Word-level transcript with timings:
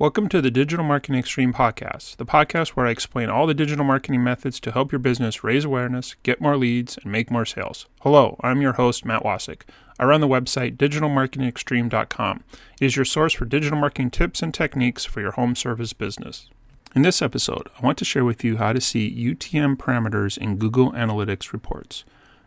Welcome 0.00 0.28
to 0.28 0.40
the 0.40 0.52
Digital 0.52 0.84
Marketing 0.84 1.18
Extreme 1.18 1.54
podcast, 1.54 2.18
the 2.18 2.24
podcast 2.24 2.68
where 2.68 2.86
I 2.86 2.90
explain 2.90 3.30
all 3.30 3.48
the 3.48 3.52
digital 3.52 3.84
marketing 3.84 4.22
methods 4.22 4.60
to 4.60 4.70
help 4.70 4.92
your 4.92 5.00
business 5.00 5.42
raise 5.42 5.64
awareness, 5.64 6.14
get 6.22 6.40
more 6.40 6.56
leads, 6.56 6.96
and 6.98 7.10
make 7.10 7.32
more 7.32 7.44
sales. 7.44 7.86
Hello, 8.02 8.38
I'm 8.40 8.60
your 8.60 8.74
host, 8.74 9.04
Matt 9.04 9.24
Wasick. 9.24 9.62
I 9.98 10.04
run 10.04 10.20
the 10.20 10.28
website 10.28 10.76
digitalmarketingextreme.com. 10.76 12.44
It 12.80 12.84
is 12.84 12.94
your 12.94 13.04
source 13.04 13.32
for 13.32 13.44
digital 13.44 13.76
marketing 13.76 14.12
tips 14.12 14.40
and 14.40 14.54
techniques 14.54 15.04
for 15.04 15.20
your 15.20 15.32
home 15.32 15.56
service 15.56 15.92
business. 15.92 16.48
In 16.94 17.02
this 17.02 17.20
episode, 17.20 17.68
I 17.76 17.84
want 17.84 17.98
to 17.98 18.04
share 18.04 18.24
with 18.24 18.44
you 18.44 18.58
how 18.58 18.72
to 18.72 18.80
see 18.80 19.10
UTM 19.10 19.78
parameters 19.78 20.38
in 20.38 20.58
Google 20.58 20.92
Analytics 20.92 21.52
reports. 21.52 22.04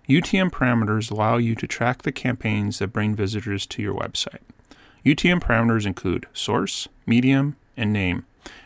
UTM 0.08 0.52
parameters 0.52 1.12
allow 1.12 1.36
you 1.36 1.56
to 1.56 1.68
track 1.68 2.04
the 2.04 2.14
campaigns 2.14 2.80
that 2.80 2.94
bring 2.94 3.14
visitors 3.14 3.66
to 3.66 3.82
your 3.82 3.94
website. 3.94 4.40
UTM 5.06 5.42
parameters 5.42 5.86
include 5.86 6.28
source, 6.34 6.88
medium, 7.06 7.56
and 7.76 7.92
name, 7.92 8.26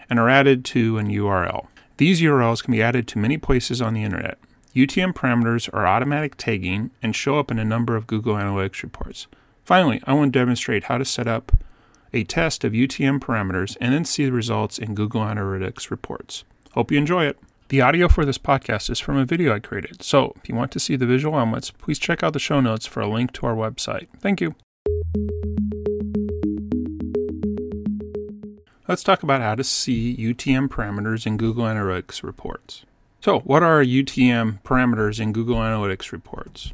and 0.09 0.20
are 0.20 0.30
added 0.30 0.66
to 0.66 0.98
an 0.98 1.07
URL. 1.07 1.67
These 1.98 2.21
URLs 2.21 2.63
can 2.63 2.73
be 2.73 2.81
added 2.81 3.07
to 3.07 3.20
many 3.20 3.38
places 3.38 3.81
on 3.81 3.93
the 3.93 4.03
internet. 4.03 4.38
UTM 4.76 5.13
parameters 5.13 5.73
are 5.73 5.88
automatic 5.88 6.35
tagging 6.35 6.91
and 7.02 7.16
show 7.16 7.40
up 7.40 7.49
in 7.49 7.57
a 7.59 7.63
number 7.63 7.95
of 7.95 8.07
Google 8.07 8.35
Analytics 8.35 8.84
reports. 8.84 9.27
Finally, 9.63 10.02
I 10.05 10.13
want 10.13 10.34
to 10.34 10.40
demonstrate 10.40 10.85
how 10.85 10.98
to 10.98 11.05
set 11.05 11.27
up 11.27 11.53
a 12.12 12.26
test 12.26 12.65
of 12.65 12.73
UTM 12.73 13.20
parameters 13.20 13.77
and 13.79 13.93
then 13.93 14.04
see 14.04 14.26
the 14.26 14.34
results 14.34 14.77
in 14.77 14.93
Google 14.93 15.21
Analytics 15.21 15.90
reports. 15.90 16.43
Hope 16.73 16.91
you 16.91 16.98
enjoy 16.98 17.26
it. 17.26 17.40
The 17.70 17.81
audio 17.81 18.09
for 18.09 18.26
this 18.26 18.38
podcast 18.38 18.90
is 18.90 18.99
from 18.99 19.17
a 19.17 19.26
video 19.26 19.55
I 19.55 19.59
created, 19.59 20.04
so 20.04 20.34
if 20.35 20.48
you 20.48 20.55
want 20.55 20.71
to 20.73 20.79
see 20.79 20.95
the 20.95 21.07
visual 21.07 21.35
elements, 21.35 21.71
please 21.71 21.98
check 21.98 22.21
out 22.21 22.34
the 22.34 22.40
show 22.40 22.62
notes 22.62 22.85
for 22.85 23.02
a 23.02 23.07
link 23.07 23.31
to 23.34 23.48
our 23.48 23.55
website. 23.55 24.07
Thank 24.20 24.40
you. 24.40 24.55
Let's 28.87 29.03
talk 29.03 29.23
about 29.23 29.41
how 29.41 29.55
to 29.55 29.63
see 29.63 30.15
UTM 30.15 30.67
parameters 30.67 31.25
in 31.25 31.37
Google 31.37 31.65
Analytics 31.65 32.21
reports. 32.21 32.85
So, 33.19 33.39
what 33.39 33.63
are 33.63 33.83
UTM 33.83 34.61
parameters 34.61 35.19
in 35.19 35.33
Google 35.33 35.55
Analytics 35.55 36.11
reports? 36.11 36.71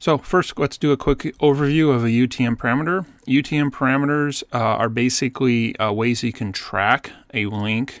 So 0.00 0.16
first, 0.16 0.58
let's 0.58 0.78
do 0.78 0.92
a 0.92 0.96
quick 0.96 1.18
overview 1.42 1.94
of 1.94 2.04
a 2.04 2.08
UTM 2.08 2.56
parameter. 2.56 3.04
UTM 3.28 3.70
parameters 3.70 4.42
uh, 4.50 4.58
are 4.58 4.88
basically 4.88 5.76
uh, 5.76 5.92
ways 5.92 6.22
you 6.22 6.32
can 6.32 6.52
track 6.52 7.12
a 7.34 7.44
link 7.44 8.00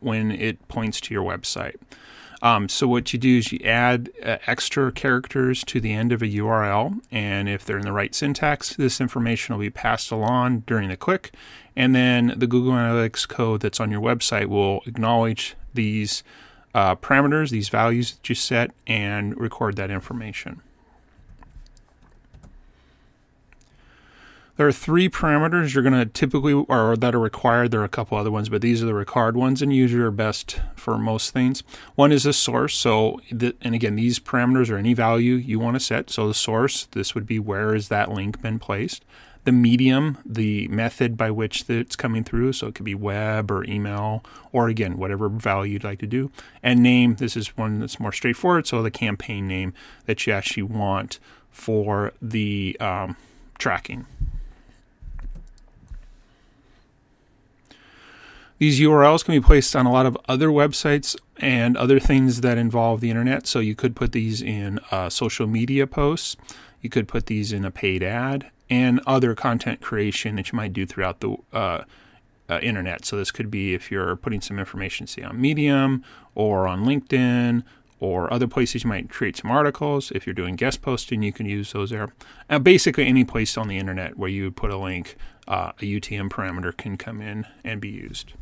when 0.00 0.30
it 0.30 0.66
points 0.68 1.02
to 1.02 1.12
your 1.12 1.22
website. 1.22 1.76
Um, 2.44 2.68
so 2.68 2.86
what 2.86 3.10
you 3.14 3.18
do 3.18 3.38
is 3.38 3.52
you 3.52 3.58
add 3.64 4.10
uh, 4.22 4.36
extra 4.46 4.92
characters 4.92 5.64
to 5.64 5.80
the 5.80 5.94
end 5.94 6.12
of 6.12 6.20
a 6.20 6.26
URL, 6.26 7.00
and 7.10 7.48
if 7.48 7.64
they're 7.64 7.78
in 7.78 7.86
the 7.86 7.92
right 7.92 8.14
syntax, 8.14 8.76
this 8.76 9.00
information 9.00 9.54
will 9.54 9.62
be 9.62 9.70
passed 9.70 10.10
along 10.10 10.60
during 10.66 10.90
the 10.90 10.96
click, 10.96 11.32
and 11.74 11.94
then 11.94 12.34
the 12.36 12.46
Google 12.46 12.74
Analytics 12.74 13.26
code 13.26 13.62
that's 13.62 13.80
on 13.80 13.90
your 13.90 14.02
website 14.02 14.48
will 14.48 14.82
acknowledge 14.84 15.56
these 15.72 16.22
uh, 16.74 16.94
parameters, 16.96 17.48
these 17.48 17.70
values 17.70 18.12
that 18.12 18.28
you 18.28 18.34
set, 18.34 18.72
and 18.86 19.34
record 19.40 19.76
that 19.76 19.90
information. 19.90 20.60
There 24.56 24.68
are 24.68 24.72
three 24.72 25.08
parameters 25.08 25.74
you're 25.74 25.82
going 25.82 25.98
to 25.98 26.06
typically, 26.06 26.52
or 26.52 26.96
that 26.96 27.12
are 27.12 27.18
required. 27.18 27.72
There 27.72 27.80
are 27.80 27.84
a 27.84 27.88
couple 27.88 28.16
other 28.16 28.30
ones, 28.30 28.48
but 28.48 28.62
these 28.62 28.84
are 28.84 28.86
the 28.86 28.94
required 28.94 29.36
ones 29.36 29.60
and 29.60 29.74
usually 29.74 30.04
are 30.04 30.12
best 30.12 30.60
for 30.76 30.96
most 30.96 31.32
things. 31.32 31.64
One 31.96 32.12
is 32.12 32.22
the 32.22 32.32
source. 32.32 32.76
So, 32.76 33.20
the, 33.32 33.56
and 33.62 33.74
again, 33.74 33.96
these 33.96 34.20
parameters 34.20 34.70
are 34.70 34.76
any 34.76 34.94
value 34.94 35.34
you 35.34 35.58
want 35.58 35.74
to 35.74 35.80
set. 35.80 36.08
So 36.08 36.28
the 36.28 36.34
source, 36.34 36.86
this 36.92 37.16
would 37.16 37.26
be 37.26 37.40
where 37.40 37.74
is 37.74 37.88
that 37.88 38.12
link 38.12 38.40
been 38.42 38.60
placed. 38.60 39.04
The 39.42 39.50
medium, 39.50 40.18
the 40.24 40.68
method 40.68 41.16
by 41.16 41.32
which 41.32 41.68
it's 41.68 41.96
coming 41.96 42.22
through. 42.22 42.52
So 42.52 42.68
it 42.68 42.76
could 42.76 42.84
be 42.84 42.94
web 42.94 43.50
or 43.50 43.64
email, 43.64 44.24
or 44.52 44.68
again, 44.68 44.98
whatever 44.98 45.28
value 45.28 45.72
you'd 45.72 45.84
like 45.84 45.98
to 45.98 46.06
do. 46.06 46.30
And 46.62 46.80
name, 46.80 47.16
this 47.16 47.36
is 47.36 47.56
one 47.56 47.80
that's 47.80 47.98
more 47.98 48.12
straightforward. 48.12 48.68
So 48.68 48.84
the 48.84 48.90
campaign 48.92 49.48
name 49.48 49.74
that 50.06 50.28
you 50.28 50.32
actually 50.32 50.62
want 50.62 51.18
for 51.50 52.12
the 52.22 52.76
um, 52.78 53.16
tracking. 53.58 54.06
These 58.58 58.80
URLs 58.80 59.24
can 59.24 59.34
be 59.34 59.44
placed 59.44 59.74
on 59.74 59.84
a 59.84 59.92
lot 59.92 60.06
of 60.06 60.16
other 60.28 60.48
websites 60.48 61.16
and 61.38 61.76
other 61.76 61.98
things 61.98 62.40
that 62.42 62.56
involve 62.56 63.00
the 63.00 63.10
internet. 63.10 63.46
So 63.46 63.58
you 63.58 63.74
could 63.74 63.96
put 63.96 64.12
these 64.12 64.40
in 64.40 64.78
uh, 64.90 65.10
social 65.10 65.46
media 65.46 65.86
posts, 65.86 66.36
you 66.80 66.88
could 66.88 67.08
put 67.08 67.26
these 67.26 67.52
in 67.52 67.64
a 67.64 67.70
paid 67.70 68.02
ad, 68.02 68.50
and 68.70 69.00
other 69.06 69.34
content 69.34 69.80
creation 69.80 70.36
that 70.36 70.52
you 70.52 70.56
might 70.56 70.72
do 70.72 70.86
throughout 70.86 71.20
the 71.20 71.36
uh, 71.52 71.82
uh, 72.48 72.58
internet. 72.62 73.04
So 73.04 73.16
this 73.16 73.30
could 73.30 73.50
be 73.50 73.74
if 73.74 73.90
you're 73.90 74.16
putting 74.16 74.40
some 74.40 74.58
information, 74.58 75.06
say 75.06 75.22
on 75.22 75.40
Medium 75.40 76.04
or 76.34 76.68
on 76.68 76.84
LinkedIn 76.84 77.64
or 78.00 78.32
other 78.32 78.46
places 78.46 78.84
you 78.84 78.88
might 78.88 79.10
create 79.10 79.36
some 79.36 79.50
articles. 79.50 80.12
If 80.12 80.26
you're 80.26 80.34
doing 80.34 80.56
guest 80.56 80.82
posting, 80.82 81.22
you 81.22 81.32
can 81.32 81.46
use 81.46 81.72
those 81.72 81.90
there. 81.90 82.12
Uh, 82.48 82.58
basically, 82.58 83.06
any 83.06 83.24
place 83.24 83.56
on 83.56 83.66
the 83.68 83.78
internet 83.78 84.16
where 84.16 84.28
you 84.28 84.50
put 84.50 84.70
a 84.70 84.76
link, 84.76 85.16
uh, 85.48 85.72
a 85.80 85.84
UTM 85.84 86.28
parameter 86.28 86.76
can 86.76 86.96
come 86.96 87.20
in 87.20 87.46
and 87.64 87.80
be 87.80 87.88
used. 87.88 88.34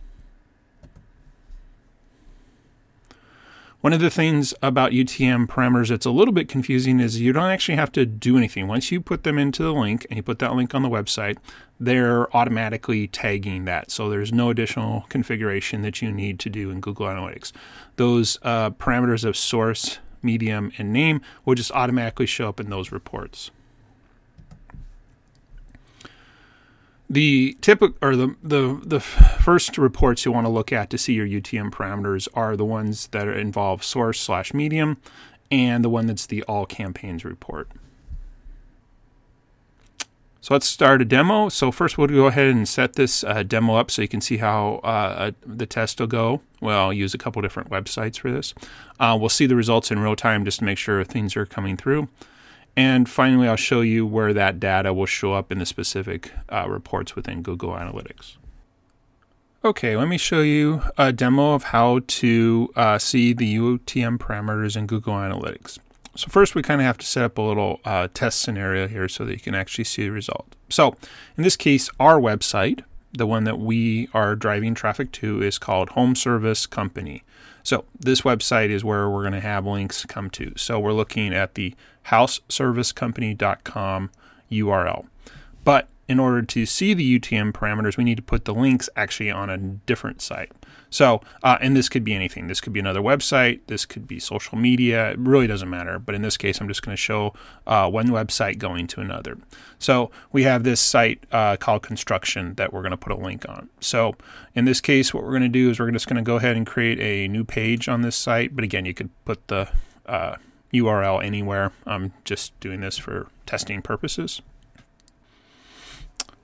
One 3.82 3.93
of 3.93 3.98
the 3.98 4.10
things 4.10 4.54
about 4.62 4.93
UTM 4.93 5.48
parameters 5.48 5.88
that's 5.88 6.06
a 6.06 6.12
little 6.12 6.32
bit 6.32 6.48
confusing 6.48 7.00
is 7.00 7.20
you 7.20 7.32
don't 7.32 7.50
actually 7.50 7.75
have 7.75 7.91
to 7.93 8.06
do 8.06 8.37
anything. 8.37 8.69
Once 8.69 8.93
you 8.93 9.00
put 9.00 9.25
them 9.25 9.38
into 9.38 9.65
the 9.65 9.75
link 9.75 10.06
and 10.09 10.16
you 10.16 10.22
put 10.22 10.38
that 10.38 10.54
link 10.54 10.72
on 10.72 10.82
the 10.82 10.88
website, 10.88 11.37
they're 11.81 12.34
automatically 12.37 13.09
tagging 13.09 13.65
that. 13.65 13.91
So 13.91 14.09
there's 14.09 14.32
no 14.32 14.50
additional 14.50 15.04
configuration 15.09 15.82
that 15.82 16.00
you 16.00 16.12
need 16.12 16.38
to 16.38 16.48
do 16.48 16.71
in 16.71 16.81
Google 16.81 17.06
Analytics. 17.06 17.50
Those 17.97 18.38
uh, 18.42 18.71
parameters 18.71 19.25
of 19.25 19.37
source, 19.37 19.98
medium, 20.22 20.71
and 20.78 20.92
name 20.92 21.21
will 21.44 21.56
just 21.56 21.72
automatically 21.72 22.26
show 22.26 22.48
up 22.48 22.60
in 22.60 22.71
those 22.71 22.92
reports. 22.92 23.50
The 27.12 27.58
typical 27.60 27.98
or 28.00 28.16
the, 28.16 28.36
the 28.42 28.80
the 28.82 28.98
first 28.98 29.76
reports 29.76 30.24
you 30.24 30.32
want 30.32 30.46
to 30.46 30.50
look 30.50 30.72
at 30.72 30.88
to 30.88 30.96
see 30.96 31.12
your 31.12 31.26
UTM 31.26 31.70
parameters 31.70 32.26
are 32.32 32.56
the 32.56 32.64
ones 32.64 33.08
that 33.08 33.28
involve 33.28 33.84
source 33.84 34.18
slash 34.18 34.54
medium, 34.54 34.96
and 35.50 35.84
the 35.84 35.90
one 35.90 36.06
that's 36.06 36.24
the 36.24 36.42
all 36.44 36.64
campaigns 36.64 37.22
report. 37.22 37.68
So 40.40 40.54
let's 40.54 40.66
start 40.66 41.02
a 41.02 41.04
demo. 41.04 41.50
So 41.50 41.70
first 41.70 41.98
we'll 41.98 42.08
go 42.08 42.28
ahead 42.28 42.48
and 42.48 42.66
set 42.66 42.94
this 42.94 43.22
uh, 43.24 43.42
demo 43.42 43.74
up 43.74 43.90
so 43.90 44.00
you 44.00 44.08
can 44.08 44.22
see 44.22 44.38
how 44.38 44.76
uh, 44.76 45.32
the 45.44 45.66
test 45.66 46.00
will 46.00 46.06
go. 46.06 46.40
Well, 46.62 46.86
I'll 46.86 46.92
use 46.94 47.12
a 47.12 47.18
couple 47.18 47.42
different 47.42 47.68
websites 47.68 48.18
for 48.18 48.32
this. 48.32 48.54
Uh, 48.98 49.18
we'll 49.20 49.28
see 49.28 49.44
the 49.44 49.54
results 49.54 49.90
in 49.90 49.98
real 49.98 50.16
time 50.16 50.46
just 50.46 50.60
to 50.60 50.64
make 50.64 50.78
sure 50.78 51.04
things 51.04 51.36
are 51.36 51.44
coming 51.44 51.76
through. 51.76 52.08
And 52.77 53.09
finally, 53.09 53.49
I'll 53.49 53.56
show 53.56 53.83
you 53.83 54.06
where 54.06 54.33
that 54.33 54.59
data 54.59 54.94
will 54.94 55.06
show 55.06 55.34
up 55.34 55.53
in 55.53 55.59
the 55.59 55.66
specific 55.66 56.33
uh, 56.49 56.66
reports 56.69 57.15
within 57.15 57.43
Google 57.43 57.72
Analytics. 57.72 58.37
Okay, 59.65 59.97
let 59.97 60.09
me 60.09 60.19
show 60.19 60.41
you 60.41 60.83
a 60.99 61.12
demo 61.12 61.53
of 61.53 61.65
how 61.65 62.00
to 62.06 62.72
uh, 62.75 62.99
see 62.99 63.33
the 63.33 63.56
UTM 63.56 64.19
parameters 64.19 64.77
in 64.77 64.87
Google 64.87 65.15
Analytics. 65.15 65.78
So 66.16 66.28
first, 66.28 66.55
we 66.55 66.62
kind 66.62 66.81
of 66.81 66.84
have 66.87 66.99
to 66.99 67.06
set 67.06 67.22
up 67.22 67.38
a 67.38 67.43
little 67.43 67.81
uh, 67.84 68.09
test 68.12 68.41
scenario 68.41 68.89
here 68.89 69.09
so 69.09 69.25
that 69.25 69.33
you 69.33 69.39
can 69.39 69.54
actually 69.54 69.84
see 69.84 70.04
the 70.04 70.10
result. 70.10 70.56
So 70.69 70.97
in 71.37 71.44
this 71.44 71.56
case, 71.56 71.91
our 72.00 72.19
website, 72.19 72.83
the 73.12 73.27
one 73.27 73.44
that 73.44 73.59
we 73.59 74.09
are 74.12 74.34
driving 74.34 74.75
traffic 74.75 75.12
to, 75.12 75.43
is 75.43 75.59
called 75.59 75.91
Home 75.91 76.16
Service 76.16 76.66
Company. 76.66 77.22
So 77.62 77.84
this 77.99 78.22
website 78.22 78.71
is 78.71 78.84
where 78.84 79.09
we're 79.09 79.22
going 79.22 79.33
to 79.34 79.41
have 79.41 79.65
links 79.65 80.04
come 80.06 80.28
to. 80.31 80.53
So 80.56 80.81
we're 80.81 80.93
looking 80.93 81.33
at 81.33 81.54
the 81.54 81.75
houseservicecompany.com 82.06 84.10
URL. 84.50 85.06
But 85.65 85.88
in 86.09 86.18
order 86.18 86.42
to 86.42 86.66
see 86.66 86.94
the 86.94 87.18
UTM 87.18 87.53
parameters, 87.53 87.97
we 87.97 88.04
need 88.04 88.16
to 88.16 88.22
put 88.22 88.44
the 88.44 88.53
links 88.53 88.91
actually 88.97 89.30
on 89.30 89.48
a 89.48 89.56
different 89.56 90.21
site. 90.21 90.53
So, 90.91 91.22
uh, 91.42 91.56
and 91.62 91.74
this 91.74 91.88
could 91.88 92.04
be 92.04 92.12
anything. 92.12 92.48
This 92.48 92.60
could 92.60 92.74
be 92.74 92.80
another 92.80 93.00
website. 93.00 93.60
This 93.66 93.86
could 93.86 94.06
be 94.06 94.21
social 94.21 94.59
media. 94.59 95.12
It 95.12 95.18
really 95.18 95.47
doesn't 95.47 95.71
matter. 95.71 95.98
But 95.98 96.15
in 96.15 96.21
this 96.21 96.36
case, 96.36 96.60
I'm 96.60 96.68
just 96.68 96.82
going 96.82 96.94
to 96.94 97.00
show 97.00 97.32
uh, 97.66 97.88
one 97.88 98.09
website 98.09 98.59
going 98.59 98.88
to 98.88 99.00
another. 99.00 99.38
So 99.78 100.10
we 100.32 100.42
have 100.42 100.65
this 100.65 100.82
site 100.82 101.24
uh, 101.32 101.56
called 101.56 101.82
construction 101.82 102.54
that 102.56 102.74
we're 102.74 102.82
going 102.82 102.91
to 102.91 102.98
put 102.98 103.12
a 103.12 103.16
link 103.16 103.48
on. 103.48 103.71
So 103.80 104.16
in 104.54 104.66
this 104.66 104.82
case, 104.82 105.15
what 105.15 105.22
we're 105.22 105.30
going 105.30 105.42
to 105.42 105.48
do 105.48 105.71
is 105.71 105.80
we're 105.80 105.91
just 105.92 106.09
going 106.09 106.22
to 106.22 106.24
go 106.28 106.36
ahead 106.36 106.56
and 106.56 106.66
create 106.66 107.00
a 107.00 107.27
new 107.28 107.44
page 107.44 107.88
on 107.88 108.03
this 108.03 108.16
site. 108.16 108.54
But 108.54 108.65
again, 108.65 108.84
you 108.84 108.92
could 108.92 109.09
put 109.24 109.48
the 109.48 109.71
URL 110.72 111.24
anywhere. 111.24 111.72
I'm 111.86 112.13
just 112.24 112.59
doing 112.60 112.80
this 112.80 112.98
for 112.98 113.28
testing 113.47 113.83
purposes. 113.83 114.42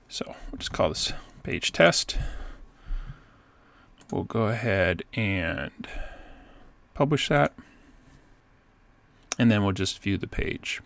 So 0.07 0.25
we'll 0.27 0.57
just 0.57 0.71
call 0.71 0.89
this 0.89 1.13
page 1.43 1.71
test 1.71 2.17
we'll 4.11 4.23
go 4.23 4.47
ahead 4.47 5.03
and 5.13 5.87
publish 6.93 7.29
that. 7.29 7.53
And 9.37 9.49
then 9.49 9.63
we'll 9.63 9.73
just 9.73 10.01
view 10.01 10.17
the 10.17 10.27
page. 10.27 10.81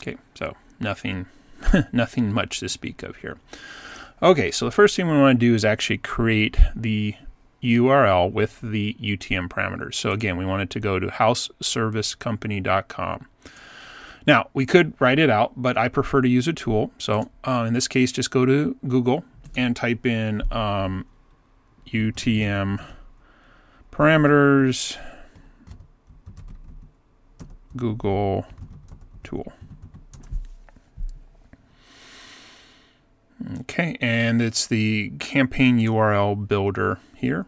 Okay, 0.00 0.16
so 0.34 0.56
nothing 0.80 1.26
nothing 1.92 2.32
much 2.32 2.60
to 2.60 2.68
speak 2.68 3.02
of 3.02 3.16
here. 3.16 3.38
Okay, 4.22 4.50
so 4.50 4.64
the 4.64 4.70
first 4.70 4.96
thing 4.96 5.08
we 5.08 5.18
want 5.18 5.38
to 5.38 5.46
do 5.46 5.54
is 5.54 5.64
actually 5.64 5.98
create 5.98 6.56
the 6.74 7.14
URL 7.66 8.32
with 8.32 8.60
the 8.62 8.96
UTM 9.00 9.48
parameters. 9.48 9.94
So 9.94 10.12
again, 10.12 10.36
we 10.36 10.44
wanted 10.44 10.70
to 10.70 10.80
go 10.80 10.98
to 10.98 11.06
houseservicecompany.com. 11.08 13.26
Now, 14.26 14.50
we 14.54 14.66
could 14.66 14.92
write 15.00 15.18
it 15.18 15.30
out, 15.30 15.52
but 15.56 15.78
I 15.78 15.88
prefer 15.88 16.20
to 16.20 16.28
use 16.28 16.46
a 16.48 16.52
tool. 16.52 16.90
So 16.98 17.30
uh, 17.44 17.64
in 17.66 17.72
this 17.74 17.88
case, 17.88 18.12
just 18.12 18.30
go 18.30 18.44
to 18.44 18.76
Google 18.86 19.24
and 19.56 19.74
type 19.76 20.04
in 20.04 20.42
um, 20.52 21.06
UTM 21.88 22.84
parameters 23.92 24.98
Google 27.76 28.46
tool. 29.22 29.52
Okay, 33.60 33.96
and 34.00 34.40
it's 34.40 34.66
the 34.66 35.10
campaign 35.18 35.78
URL 35.78 36.48
builder 36.48 36.98
here. 37.14 37.46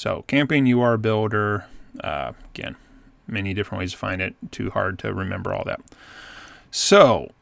So, 0.00 0.24
campaign 0.28 0.64
URL 0.64 1.02
builder, 1.02 1.66
uh, 2.02 2.32
again, 2.54 2.76
many 3.26 3.52
different 3.52 3.80
ways 3.80 3.92
to 3.92 3.98
find 3.98 4.22
it. 4.22 4.34
Too 4.50 4.70
hard 4.70 4.98
to 5.00 5.12
remember 5.12 5.52
all 5.52 5.62
that. 5.66 5.82
So, 6.70 7.32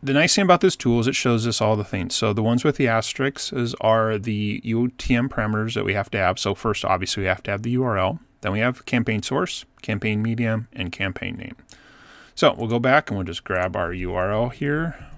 the 0.00 0.12
nice 0.12 0.36
thing 0.36 0.44
about 0.44 0.60
this 0.60 0.76
tool 0.76 1.00
is 1.00 1.08
it 1.08 1.16
shows 1.16 1.48
us 1.48 1.60
all 1.60 1.74
the 1.74 1.82
things. 1.82 2.14
So, 2.14 2.32
the 2.32 2.44
ones 2.44 2.62
with 2.62 2.76
the 2.76 2.86
asterisks 2.86 3.52
is, 3.52 3.74
are 3.80 4.18
the 4.18 4.62
UTM 4.64 5.30
parameters 5.30 5.74
that 5.74 5.84
we 5.84 5.94
have 5.94 6.12
to 6.12 6.18
have. 6.18 6.38
So, 6.38 6.54
first, 6.54 6.84
obviously, 6.84 7.24
we 7.24 7.26
have 7.26 7.42
to 7.42 7.50
have 7.50 7.64
the 7.64 7.74
URL. 7.74 8.20
Then 8.42 8.52
we 8.52 8.60
have 8.60 8.86
campaign 8.86 9.24
source, 9.24 9.64
campaign 9.82 10.22
medium, 10.22 10.68
and 10.72 10.92
campaign 10.92 11.38
name. 11.38 11.56
So, 12.36 12.54
we'll 12.56 12.68
go 12.68 12.78
back 12.78 13.10
and 13.10 13.18
we'll 13.18 13.26
just 13.26 13.42
grab 13.42 13.74
our 13.74 13.90
URL 13.90 14.52
here 14.52 15.08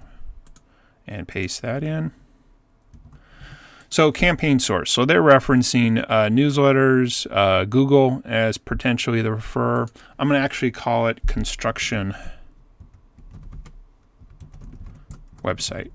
and 1.05 1.27
paste 1.27 1.61
that 1.61 1.83
in. 1.83 2.13
So, 3.91 4.09
campaign 4.09 4.59
source. 4.59 4.89
So, 4.89 5.03
they're 5.03 5.21
referencing 5.21 6.05
uh, 6.07 6.29
newsletters, 6.29 7.27
uh, 7.29 7.65
Google 7.65 8.21
as 8.23 8.57
potentially 8.57 9.21
the 9.21 9.29
referrer. 9.29 9.89
I'm 10.17 10.29
going 10.29 10.39
to 10.39 10.43
actually 10.43 10.71
call 10.71 11.07
it 11.07 11.19
construction 11.27 12.15
website. 15.43 15.91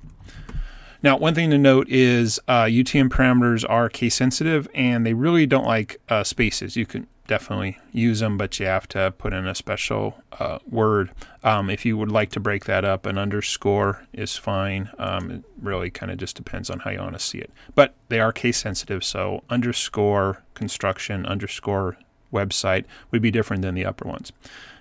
Now, 1.02 1.16
one 1.16 1.34
thing 1.34 1.48
to 1.50 1.56
note 1.56 1.88
is 1.88 2.38
uh, 2.46 2.64
UTM 2.64 3.08
parameters 3.08 3.64
are 3.66 3.88
case 3.88 4.14
sensitive 4.14 4.68
and 4.74 5.06
they 5.06 5.14
really 5.14 5.46
don't 5.46 5.66
like 5.66 5.98
uh, 6.10 6.22
spaces. 6.22 6.76
You 6.76 6.84
can 6.84 7.06
definitely 7.26 7.78
use 7.92 8.20
them, 8.20 8.38
but 8.38 8.58
you 8.58 8.66
have 8.66 8.88
to 8.88 9.12
put 9.18 9.32
in 9.32 9.46
a 9.46 9.54
special 9.54 10.22
uh, 10.38 10.58
word. 10.68 11.10
Um, 11.42 11.70
if 11.70 11.84
you 11.84 11.96
would 11.96 12.10
like 12.10 12.30
to 12.30 12.40
break 12.40 12.64
that 12.64 12.84
up, 12.84 13.06
an 13.06 13.18
underscore 13.18 14.06
is 14.12 14.36
fine. 14.36 14.90
Um, 14.98 15.30
it 15.30 15.44
really 15.60 15.90
kind 15.90 16.10
of 16.12 16.18
just 16.18 16.36
depends 16.36 16.70
on 16.70 16.80
how 16.80 16.90
you 16.90 16.98
want 16.98 17.14
to 17.14 17.18
see 17.18 17.38
it. 17.38 17.50
But 17.74 17.94
they 18.08 18.20
are 18.20 18.32
case 18.32 18.58
sensitive, 18.58 19.04
so 19.04 19.42
underscore 19.50 20.42
construction, 20.54 21.26
underscore 21.26 21.96
website 22.32 22.84
would 23.10 23.22
be 23.22 23.30
different 23.30 23.62
than 23.62 23.74
the 23.74 23.84
upper 23.84 24.06
ones. 24.06 24.32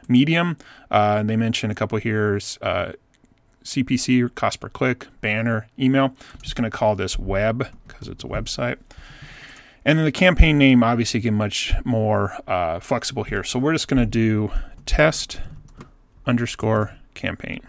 Medium, 0.07 0.57
uh, 0.91 1.23
they 1.23 1.35
mentioned 1.35 1.71
a 1.71 1.75
couple 1.75 1.97
here. 1.97 2.39
Uh, 2.61 2.93
CPC, 3.63 4.33
cost 4.35 4.59
per 4.59 4.69
click, 4.69 5.07
banner, 5.21 5.67
email. 5.79 6.15
I'm 6.33 6.41
just 6.41 6.55
going 6.55 6.69
to 6.69 6.75
call 6.75 6.95
this 6.95 7.17
web 7.17 7.67
because 7.87 8.07
it's 8.07 8.23
a 8.23 8.27
website. 8.27 8.77
And 9.85 9.99
then 9.99 10.05
the 10.05 10.11
campaign 10.11 10.57
name 10.57 10.83
obviously 10.83 11.19
get 11.19 11.33
much 11.33 11.73
more 11.85 12.35
uh, 12.47 12.79
flexible 12.79 13.23
here. 13.23 13.43
So 13.43 13.59
we're 13.59 13.73
just 13.73 13.87
going 13.87 13.99
to 13.99 14.07
do 14.07 14.51
test 14.87 15.39
underscore 16.25 16.95
campaign. 17.13 17.61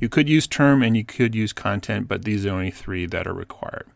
You 0.00 0.08
could 0.08 0.28
use 0.28 0.48
term 0.48 0.82
and 0.82 0.96
you 0.96 1.04
could 1.04 1.36
use 1.36 1.52
content, 1.52 2.08
but 2.08 2.24
these 2.24 2.44
are 2.46 2.50
only 2.50 2.72
three 2.72 3.06
that 3.06 3.26
are 3.28 3.34
required. 3.34 3.86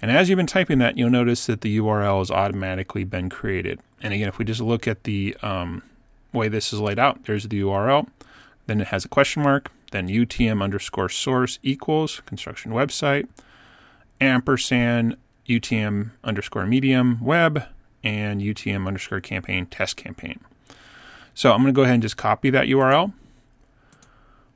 And 0.00 0.10
as 0.10 0.28
you've 0.28 0.38
been 0.38 0.46
typing 0.46 0.78
that, 0.78 0.96
you'll 0.96 1.10
notice 1.10 1.44
that 1.46 1.60
the 1.60 1.78
URL 1.78 2.18
has 2.18 2.30
automatically 2.30 3.04
been 3.04 3.28
created. 3.28 3.80
And 4.02 4.14
again, 4.14 4.28
if 4.28 4.38
we 4.38 4.46
just 4.46 4.60
look 4.62 4.88
at 4.88 5.04
the 5.04 5.36
um, 5.42 5.82
way 6.32 6.48
this 6.48 6.72
is 6.72 6.80
laid 6.80 6.98
out, 6.98 7.24
there's 7.24 7.46
the 7.48 7.60
URL, 7.60 8.08
then 8.66 8.80
it 8.80 8.88
has 8.88 9.04
a 9.04 9.08
question 9.08 9.42
mark, 9.42 9.70
then 9.92 10.08
UTM 10.08 10.62
underscore 10.62 11.10
source 11.10 11.58
equals 11.62 12.22
construction 12.24 12.72
website 12.72 13.28
ampersand 14.20 15.16
UTM 15.48 16.10
underscore 16.22 16.66
medium 16.66 17.22
web 17.24 17.64
and 18.02 18.40
UTM 18.40 18.86
underscore 18.86 19.20
campaign 19.20 19.66
test 19.66 19.96
campaign. 19.96 20.40
So 21.34 21.52
I'm 21.52 21.62
going 21.62 21.72
to 21.72 21.76
go 21.76 21.82
ahead 21.82 21.94
and 21.94 22.02
just 22.02 22.16
copy 22.16 22.50
that 22.50 22.66
URL. 22.66 23.12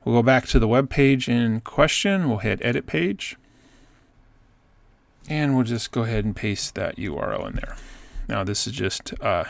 We'll 0.03 0.15
go 0.15 0.23
back 0.23 0.47
to 0.47 0.59
the 0.59 0.67
web 0.67 0.89
page 0.89 1.27
in 1.27 1.61
question. 1.61 2.29
We'll 2.29 2.39
hit 2.39 2.59
edit 2.63 2.85
page. 2.85 3.37
And 5.27 5.55
we'll 5.55 5.65
just 5.65 5.91
go 5.91 6.03
ahead 6.03 6.25
and 6.25 6.35
paste 6.35 6.75
that 6.75 6.97
URL 6.97 7.47
in 7.49 7.55
there. 7.55 7.75
Now 8.27 8.43
this 8.43 8.67
is 8.67 8.73
just 8.73 9.13
uh, 9.21 9.45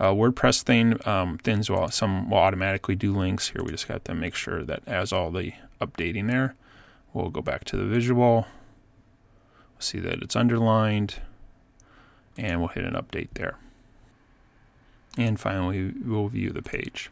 a 0.00 0.06
WordPress 0.06 0.62
thing. 0.62 0.98
Um, 1.06 1.38
things 1.38 1.70
will 1.70 1.88
some 1.90 2.28
will 2.30 2.38
automatically 2.38 2.96
do 2.96 3.16
links 3.16 3.50
here. 3.50 3.62
We 3.62 3.70
just 3.70 3.86
got 3.86 4.04
to 4.06 4.14
make 4.14 4.34
sure 4.34 4.64
that 4.64 4.82
as 4.86 5.12
all 5.12 5.30
the 5.30 5.52
updating 5.80 6.28
there. 6.28 6.56
We'll 7.12 7.30
go 7.30 7.42
back 7.42 7.64
to 7.64 7.76
the 7.76 7.84
visual 7.84 8.46
see 9.80 9.98
that 10.00 10.22
it's 10.22 10.36
underlined 10.36 11.16
and 12.36 12.60
we'll 12.60 12.68
hit 12.68 12.84
an 12.84 12.94
update 12.94 13.28
there. 13.34 13.56
And 15.18 15.38
finally, 15.38 15.92
we'll 16.04 16.28
view 16.28 16.50
the 16.50 16.62
page. 16.62 17.10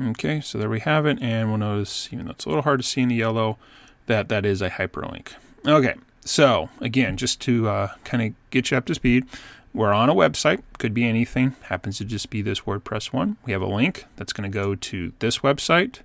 Okay, 0.00 0.40
so 0.40 0.58
there 0.58 0.70
we 0.70 0.80
have 0.80 1.06
it, 1.06 1.20
and 1.20 1.48
we'll 1.48 1.58
notice, 1.58 2.08
even 2.12 2.26
though 2.26 2.30
it's 2.30 2.44
a 2.44 2.48
little 2.48 2.62
hard 2.62 2.80
to 2.80 2.86
see 2.86 3.00
in 3.00 3.08
the 3.08 3.16
yellow, 3.16 3.58
that 4.06 4.28
that 4.28 4.46
is 4.46 4.62
a 4.62 4.70
hyperlink. 4.70 5.32
Okay, 5.66 5.94
so 6.24 6.68
again, 6.80 7.16
just 7.16 7.40
to 7.42 7.68
uh, 7.68 7.88
kind 8.04 8.22
of 8.22 8.50
get 8.50 8.70
you 8.70 8.76
up 8.76 8.86
to 8.86 8.94
speed, 8.94 9.26
we're 9.74 9.92
on 9.92 10.08
a 10.08 10.14
website, 10.14 10.62
could 10.78 10.94
be 10.94 11.04
anything, 11.04 11.56
happens 11.62 11.98
to 11.98 12.04
just 12.04 12.30
be 12.30 12.42
this 12.42 12.60
WordPress 12.60 13.12
one. 13.12 13.36
We 13.44 13.52
have 13.52 13.62
a 13.62 13.66
link 13.66 14.06
that's 14.16 14.32
going 14.32 14.50
to 14.50 14.54
go 14.54 14.74
to 14.76 15.12
this 15.18 15.38
website 15.38 16.00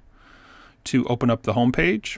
to 0.85 1.06
open 1.06 1.30
up 1.30 1.44
the 1.44 1.53
homepage. 1.53 2.18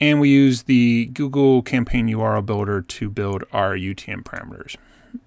And 0.00 0.20
we 0.20 0.28
use 0.28 0.64
the 0.64 1.06
Google 1.06 1.62
Campaign 1.62 2.08
URL 2.08 2.44
Builder 2.44 2.82
to 2.82 3.08
build 3.08 3.44
our 3.52 3.74
UTM 3.74 4.24
parameters. 4.24 4.76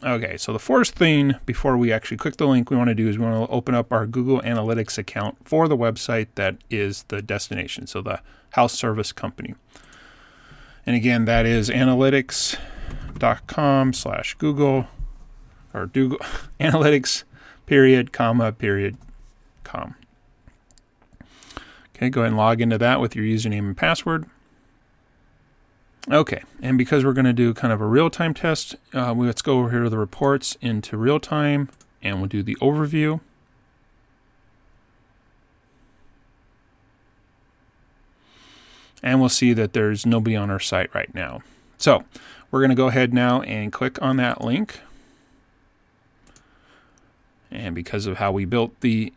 Okay, 0.03 0.37
so 0.37 0.53
the 0.53 0.59
first 0.59 0.93
thing 0.93 1.33
before 1.45 1.75
we 1.75 1.91
actually 1.91 2.17
click 2.17 2.37
the 2.37 2.45
link 2.45 2.69
we 2.69 2.77
want 2.77 2.89
to 2.89 2.95
do 2.95 3.07
is 3.07 3.17
we 3.17 3.25
want 3.25 3.49
to 3.49 3.55
open 3.55 3.73
up 3.73 3.91
our 3.91 4.05
Google 4.05 4.39
Analytics 4.41 4.99
account 4.99 5.37
for 5.43 5.67
the 5.67 5.75
website 5.75 6.27
that 6.35 6.57
is 6.69 7.05
the 7.07 7.23
destination, 7.23 7.87
so 7.87 8.01
the 8.01 8.21
house 8.51 8.73
service 8.73 9.11
company. 9.11 9.55
And 10.85 10.95
again, 10.95 11.25
that 11.25 11.45
is 11.45 11.69
analytics.com 11.69 13.93
slash 13.93 14.33
Google 14.35 14.87
or 15.73 15.87
Google 15.87 16.19
analytics 16.59 17.23
period 17.65 18.11
comma 18.11 18.51
period 18.51 18.97
com. 19.63 19.95
Okay, 21.95 22.09
go 22.09 22.21
ahead 22.21 22.29
and 22.29 22.37
log 22.37 22.61
into 22.61 22.77
that 22.77 23.01
with 23.01 23.15
your 23.15 23.25
username 23.25 23.59
and 23.59 23.77
password. 23.77 24.25
Okay, 26.11 26.41
and 26.59 26.75
because 26.75 27.05
we're 27.05 27.13
going 27.13 27.25
to 27.25 27.33
do 27.33 27.53
kind 27.53 27.71
of 27.71 27.81
a 27.81 27.85
real-time 27.85 28.33
test, 28.33 28.75
uh, 28.95 29.13
let's 29.13 29.43
go 29.43 29.59
over 29.59 29.69
here 29.69 29.83
to 29.83 29.89
the 29.91 29.97
reports 29.97 30.57
into 30.59 30.97
real-time, 30.97 31.69
and 32.01 32.17
we'll 32.17 32.27
do 32.27 32.41
the 32.41 32.55
overview. 32.55 33.19
And 39.03 39.19
we'll 39.19 39.29
see 39.29 39.53
that 39.53 39.73
there's 39.73 40.05
nobody 40.05 40.35
on 40.35 40.49
our 40.49 40.59
site 40.59 40.93
right 40.95 41.13
now. 41.13 41.41
So 41.77 42.03
we're 42.49 42.59
going 42.59 42.71
to 42.71 42.75
go 42.75 42.87
ahead 42.87 43.13
now 43.13 43.41
and 43.43 43.71
click 43.71 44.01
on 44.01 44.17
that 44.17 44.43
link. 44.43 44.81
And 47.51 47.75
because 47.75 48.07
of 48.07 48.17
how 48.17 48.31
we 48.31 48.45
built 48.45 48.79
the 48.81 49.13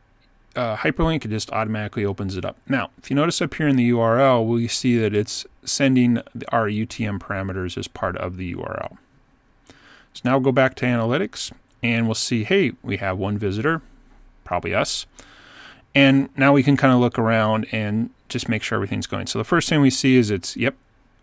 uh, 0.54 0.76
hyperlink, 0.76 1.24
it 1.24 1.28
just 1.28 1.50
automatically 1.52 2.04
opens 2.04 2.36
it 2.36 2.44
up. 2.44 2.58
Now, 2.68 2.90
if 2.98 3.10
you 3.10 3.16
notice 3.16 3.40
up 3.40 3.54
here 3.54 3.66
in 3.66 3.76
the 3.76 3.90
URL, 3.90 4.46
we 4.46 4.68
see 4.68 4.98
that 4.98 5.14
it's 5.14 5.46
sending 5.64 6.18
our 6.50 6.66
UTM 6.68 7.18
parameters 7.18 7.78
as 7.78 7.88
part 7.88 8.16
of 8.16 8.36
the 8.36 8.54
URL. 8.54 8.98
So 10.14 10.20
now 10.24 10.32
we'll 10.32 10.44
go 10.44 10.52
back 10.52 10.74
to 10.76 10.86
analytics 10.86 11.52
and 11.82 12.06
we'll 12.06 12.14
see, 12.14 12.44
hey, 12.44 12.72
we 12.82 12.98
have 12.98 13.18
one 13.18 13.38
visitor, 13.38 13.82
probably 14.44 14.74
us. 14.74 15.06
And 15.94 16.28
now 16.36 16.52
we 16.52 16.62
can 16.62 16.76
kind 16.76 16.94
of 16.94 17.00
look 17.00 17.18
around 17.18 17.66
and 17.72 18.10
just 18.28 18.48
make 18.48 18.62
sure 18.62 18.76
everything's 18.76 19.06
going. 19.06 19.26
So 19.26 19.38
the 19.38 19.44
first 19.44 19.68
thing 19.68 19.80
we 19.80 19.90
see 19.90 20.16
is 20.16 20.30
it's, 20.30 20.56
yep, 20.56 20.74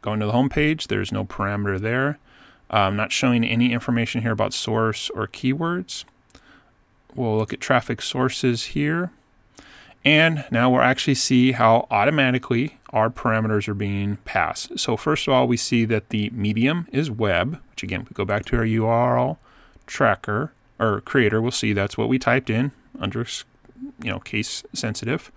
going 0.02 0.20
to 0.20 0.26
the 0.26 0.32
home 0.32 0.50
page. 0.50 0.88
There's 0.88 1.12
no 1.12 1.26
parameter 1.26 1.80
there. 1.80 2.20
I'm 2.70 2.96
not 2.96 3.12
showing 3.12 3.44
any 3.44 3.74
information 3.74 4.22
here 4.22 4.32
about 4.32 4.54
source 4.54 5.10
or 5.12 5.28
keywords. 5.28 6.06
We'll 7.16 7.38
look 7.38 7.52
at 7.52 7.60
traffic 7.60 8.02
sources 8.02 8.66
here. 8.66 9.12
And 10.06 10.46
now 10.50 10.70
we'll 10.72 10.82
actually 10.82 11.16
see 11.16 11.52
how 11.52 11.88
automatically 11.92 12.80
our 12.92 13.10
parameters 13.10 13.68
are 13.68 13.74
being 13.74 14.18
passed. 14.26 14.80
So 14.80 14.96
first 14.96 15.28
of 15.28 15.34
all, 15.34 15.48
we 15.48 15.58
see 15.58 15.86
that 15.86 16.10
the 16.10 16.30
medium 16.32 16.88
is 16.92 17.12
web, 17.12 17.60
which 17.72 17.84
again, 17.84 18.06
we 18.08 18.14
go 18.14 18.26
back 18.26 18.46
to 18.46 18.56
our 18.58 18.64
URL 18.64 19.38
tracker 19.86 20.54
or 20.80 21.02
creator 21.02 21.42
we'll 21.42 21.52
see 21.52 21.74
that's 21.74 21.98
what 21.98 22.08
we 22.08 22.18
typed 22.18 22.50
in 22.50 22.72
under 23.00 23.26
you 24.02 24.10
know 24.10 24.20
case 24.20 24.64
sensitive. 24.74 25.32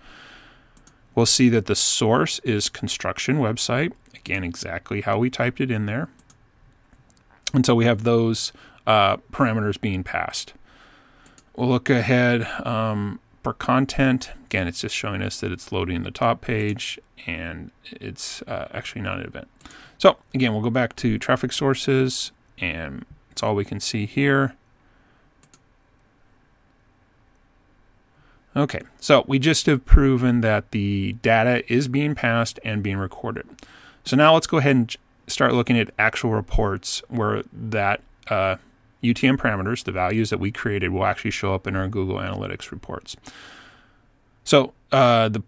We'll 1.14 1.26
see 1.26 1.49
that 1.50 1.66
the 1.66 1.75
source 1.75 2.38
is 2.40 2.69
construction 2.69 3.38
website. 3.38 3.92
Again, 4.14 4.45
exactly 4.45 5.02
how 5.02 5.19
we 5.19 5.28
typed 5.28 5.61
it 5.61 5.71
in 5.71 5.87
there. 5.87 6.09
And 7.52 7.66
so 7.66 7.75
we 7.75 7.85
have 7.85 8.04
those 8.04 8.52
uh, 8.87 9.19
parameters 9.31 9.78
being 9.78 10.04
passed. 10.04 10.54
We'll 11.54 11.69
look 11.69 11.90
ahead 11.90 12.47
um, 12.66 13.21
for 13.42 13.52
content. 13.52 14.30
Again, 14.46 14.68
it's 14.68 14.80
just 14.80 14.94
showing 14.94 15.22
us 15.22 15.40
that 15.40 15.52
it's 15.52 15.72
loading 15.72 16.02
the 16.02 16.11
top 16.11 16.40
page 16.40 16.99
and 17.26 17.70
it's 17.90 18.42
uh, 18.42 18.68
actually 18.72 19.02
not 19.02 19.18
an 19.18 19.26
event. 19.26 19.49
So 19.99 20.16
again, 20.34 20.52
we'll 20.52 20.62
go 20.62 20.70
back 20.70 20.96
to 20.96 21.18
traffic 21.18 21.52
sources 21.52 22.32
and 22.58 23.04
it's 23.30 23.42
all 23.42 23.54
we 23.54 23.64
can 23.64 23.80
see 23.80 24.06
here. 24.06 24.54
Okay, 28.54 28.82
so 29.00 29.25
we 29.26 29.38
just 29.38 29.64
have 29.66 29.87
proven 29.87 30.42
that 30.42 30.72
the 30.72 31.14
data 31.22 31.64
is 31.72 31.88
being 31.88 32.14
passed 32.14 32.61
and 32.64 32.82
being 32.82 32.99
recorded. 32.99 33.46
So 34.04 34.14
now 34.14 34.34
let's 34.34 34.46
go 34.46 34.58
ahead 34.58 34.76
and 34.76 34.96
start 35.26 35.54
looking 35.54 35.78
at 35.78 35.90
actual 35.99 36.30
reports 36.32 37.02
where 37.08 37.44
that 37.52 38.02
uh, 38.28 38.56
UTM 39.02 39.37
parameters, 39.37 39.85
the 39.85 39.92
values 39.92 40.30
that 40.30 40.38
we 40.38 40.50
created, 40.52 40.90
will 40.90 41.04
actually 41.04 41.32
show 41.32 41.54
up 41.54 41.66
in 41.66 41.76
our 41.76 41.88
Google 41.88 42.16
Analytics 42.16 42.71
reports. 42.71 43.16
So 44.44 44.73
uh, 44.90 45.28
the 45.28 45.42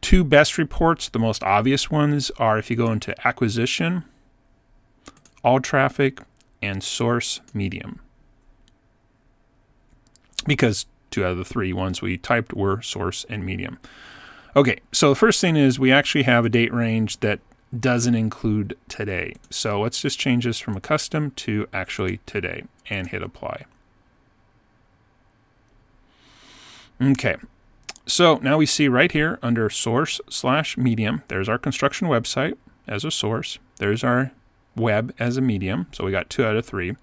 two 0.00 0.24
best 0.24 0.58
reports, 0.58 1.08
the 1.08 1.18
most 1.18 1.42
obvious 1.42 1.90
ones, 1.90 2.30
are 2.38 2.58
if 2.58 2.70
you 2.70 2.76
go 2.76 2.90
into 2.92 3.14
acquisition, 3.26 4.04
all 5.44 5.60
traffic, 5.60 6.20
and 6.62 6.82
source 6.82 7.40
medium. 7.54 8.00
Because 10.46 10.86
two 11.10 11.24
out 11.24 11.32
of 11.32 11.38
the 11.38 11.44
three 11.44 11.72
ones 11.72 12.02
we 12.02 12.16
typed 12.16 12.52
were 12.54 12.80
source 12.82 13.24
and 13.28 13.44
medium. 13.44 13.78
Okay, 14.56 14.80
so 14.92 15.10
the 15.10 15.14
first 15.14 15.40
thing 15.40 15.56
is 15.56 15.78
we 15.78 15.92
actually 15.92 16.24
have 16.24 16.44
a 16.44 16.48
date 16.48 16.72
range 16.72 17.20
that 17.20 17.40
doesn't 17.78 18.14
include 18.14 18.76
today. 18.88 19.34
So 19.50 19.80
let's 19.80 20.00
just 20.00 20.18
change 20.18 20.44
this 20.44 20.58
from 20.58 20.76
a 20.76 20.80
custom 20.80 21.32
to 21.32 21.66
actually 21.72 22.20
today 22.26 22.64
and 22.88 23.08
hit 23.08 23.22
apply. 23.22 23.64
Okay, 27.00 27.36
so 28.06 28.36
now 28.42 28.56
we 28.56 28.66
see 28.66 28.88
right 28.88 29.12
here 29.12 29.38
under 29.42 29.70
source 29.70 30.20
slash 30.28 30.76
medium, 30.76 31.22
there's 31.28 31.48
our 31.48 31.58
construction 31.58 32.08
website 32.08 32.56
as 32.88 33.04
a 33.04 33.10
source. 33.10 33.58
There's 33.76 34.02
our 34.02 34.32
web 34.74 35.14
as 35.18 35.36
a 35.36 35.42
medium. 35.42 35.86
So 35.92 36.04
we 36.04 36.10
got 36.10 36.30
two 36.30 36.44
out 36.44 36.56
of 36.56 36.64
three. 36.64 36.96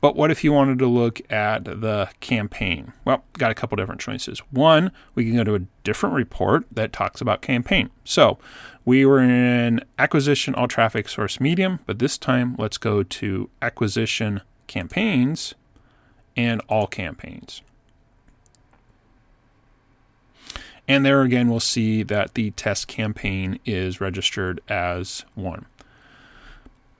But 0.00 0.16
what 0.16 0.32
if 0.32 0.42
you 0.42 0.52
wanted 0.52 0.80
to 0.80 0.88
look 0.88 1.20
at 1.30 1.64
the 1.64 2.10
campaign? 2.18 2.92
Well, 3.04 3.22
got 3.34 3.52
a 3.52 3.54
couple 3.54 3.76
different 3.76 4.00
choices. 4.00 4.40
One, 4.50 4.90
we 5.14 5.24
can 5.24 5.36
go 5.36 5.44
to 5.44 5.54
a 5.54 5.60
different 5.84 6.16
report 6.16 6.64
that 6.72 6.92
talks 6.92 7.20
about 7.20 7.40
campaign. 7.40 7.88
So 8.02 8.36
we 8.84 9.06
were 9.06 9.20
in 9.20 9.84
acquisition 9.98 10.54
all 10.54 10.68
traffic 10.68 11.08
source 11.08 11.40
medium, 11.40 11.80
but 11.86 11.98
this 11.98 12.18
time 12.18 12.56
let's 12.58 12.78
go 12.78 13.02
to 13.02 13.48
acquisition 13.60 14.40
campaigns 14.66 15.54
and 16.36 16.60
all 16.68 16.86
campaigns. 16.86 17.62
And 20.88 21.06
there 21.06 21.22
again, 21.22 21.48
we'll 21.48 21.60
see 21.60 22.02
that 22.02 22.34
the 22.34 22.50
test 22.52 22.88
campaign 22.88 23.60
is 23.64 24.00
registered 24.00 24.60
as 24.68 25.24
one. 25.34 25.66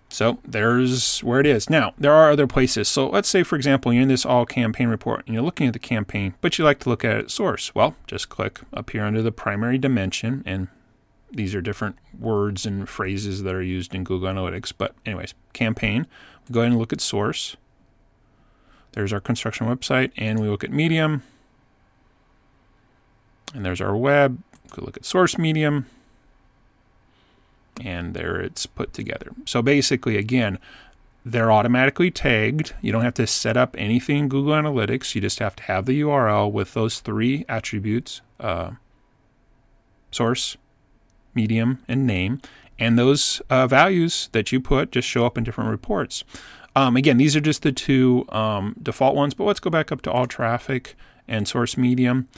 So 0.09 0.39
there's 0.47 1.21
where 1.21 1.41
it 1.41 1.47
is. 1.47 1.71
Now, 1.71 1.95
there 1.99 2.13
are 2.13 2.31
other 2.31 2.47
places. 2.47 2.87
So 2.87 3.09
let's 3.09 3.29
say, 3.29 3.43
for 3.43 3.57
example, 3.57 3.93
you're 3.93 4.03
in 4.03 4.09
this 4.09 4.27
all 4.27 4.45
campaign 4.45 4.89
report 4.89 5.25
and 5.27 5.35
you're 5.35 5.43
looking 5.43 5.67
at 5.67 5.73
the 5.73 5.79
campaign, 5.79 6.35
but 6.43 6.59
you 6.59 6.65
like 6.65 6.81
to 6.81 6.91
look 6.91 7.05
at 7.05 7.17
its 7.17 7.35
source. 7.35 7.75
Well, 7.75 7.97
just 8.07 8.29
click 8.29 8.61
up 8.75 8.91
here 8.91 9.05
under 9.05 9.23
the 9.23 9.33
primary 9.33 9.79
dimension. 9.79 10.43
And 10.45 10.69
these 11.33 11.55
are 11.55 11.61
different 11.61 11.97
words 12.19 12.67
and 12.67 12.89
phrases 12.89 13.43
that 13.43 13.55
are 13.55 13.63
used 13.63 13.95
in 13.95 14.05
Google 14.05 14.29
Analytics. 14.29 14.73
But, 14.77 14.95
anyways, 15.07 15.35
campaign. 15.53 16.07
We 16.49 16.53
go 16.53 16.61
ahead 16.61 16.73
and 16.73 16.79
look 16.79 16.93
at 16.93 17.01
source. 17.01 17.57
There's 18.93 19.13
our 19.13 19.21
construction 19.21 19.67
website. 19.67 20.13
And 20.17 20.41
we 20.41 20.49
look 20.49 20.65
at 20.65 20.71
medium. 20.71 21.23
And 23.55 23.65
there's 23.65 23.81
our 23.81 23.97
web. 23.97 24.43
We 24.77 24.85
look 24.85 24.97
at 24.97 25.05
source 25.05 25.37
medium 25.39 25.87
and 27.81 28.15
there 28.15 28.41
it's 28.41 28.67
put 28.67 28.93
together. 28.93 29.33
So 29.45 29.63
basically, 29.63 30.17
again, 30.17 30.59
they're 31.25 31.53
automatically 31.53 32.11
tagged. 32.11 32.75
You 32.81 32.93
don't 32.93 33.05
have 33.05 33.15
to 33.15 33.27
set 33.27 33.57
up 33.57 33.77
anything 33.79 34.17
in 34.19 34.29
Google 34.29 34.55
Analytics. 34.55 35.15
You 35.15 35.21
just 35.21 35.39
have 35.39 35.57
to 35.57 35.63
have 35.65 35.87
the 35.87 36.01
URL 36.01 36.51
with 36.51 36.75
those 36.75 37.01
three 37.01 37.45
attributes 37.49 38.21
uh, 38.41 38.73
source, 40.11 40.57
medium, 41.35 41.83
and 41.89 42.07
name. 42.07 42.41
And 42.79 42.99
those 42.99 43.41
uh, 43.49 43.67
values 43.67 44.29
that 44.33 44.51
you 44.53 44.61
put 44.61 44.93
just 44.93 45.09
show 45.09 45.25
up 45.25 45.39
in 45.39 45.45
different 45.45 45.71
reports. 45.71 46.25
Um, 46.75 46.97
again, 46.97 47.19
these 47.19 47.37
are 47.37 47.41
just 47.41 47.63
the 47.63 47.73
two 47.73 48.27
um, 48.31 48.75
default 48.83 49.15
ones, 49.15 49.35
but 49.35 49.45
let's 49.45 49.61
go 49.61 49.71
back 49.71 49.93
up 49.93 50.03
to 50.03 50.11
all 50.11 50.27
traffic 50.27 50.97
and 51.29 51.47
source 51.47 51.77
medium. 51.77 52.29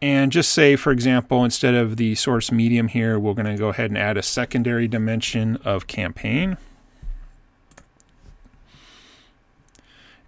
And 0.00 0.30
just 0.30 0.52
say, 0.52 0.76
for 0.76 0.92
example, 0.92 1.44
instead 1.44 1.74
of 1.74 1.96
the 1.96 2.14
source 2.14 2.52
medium 2.52 2.88
here, 2.88 3.18
we're 3.18 3.34
going 3.34 3.46
to 3.46 3.56
go 3.56 3.68
ahead 3.68 3.90
and 3.90 3.98
add 3.98 4.16
a 4.16 4.22
secondary 4.22 4.86
dimension 4.86 5.56
of 5.64 5.86
campaign. 5.86 6.56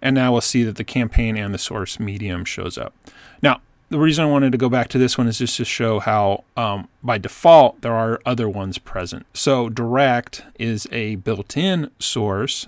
And 0.01 0.15
now 0.15 0.31
we'll 0.31 0.41
see 0.41 0.63
that 0.63 0.75
the 0.75 0.83
campaign 0.83 1.37
and 1.37 1.53
the 1.53 1.59
source 1.59 1.99
medium 1.99 2.43
shows 2.45 2.77
up. 2.77 2.93
Now, 3.41 3.61
the 3.89 3.99
reason 3.99 4.25
I 4.25 4.27
wanted 4.27 4.51
to 4.51 4.57
go 4.57 4.69
back 4.69 4.87
to 4.89 4.97
this 4.97 5.17
one 5.17 5.27
is 5.27 5.37
just 5.37 5.57
to 5.57 5.65
show 5.65 5.99
how, 5.99 6.43
um, 6.55 6.87
by 7.03 7.17
default, 7.17 7.81
there 7.81 7.93
are 7.93 8.21
other 8.25 8.49
ones 8.49 8.77
present. 8.77 9.25
So, 9.33 9.69
direct 9.69 10.43
is 10.59 10.87
a 10.91 11.15
built 11.15 11.55
in 11.55 11.91
source 11.99 12.67